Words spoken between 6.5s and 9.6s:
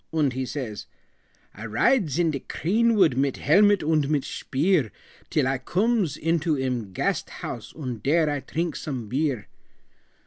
em Gasthuas, Und dere I trinks some beer."